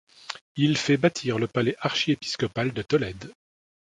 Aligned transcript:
Il 0.55 0.77
fait 0.77 0.97
bâtir 0.97 1.37
le 1.37 1.45
palais 1.45 1.75
archiépiscopal 1.81 2.71
de 2.73 2.81
Tolède. 2.81 3.31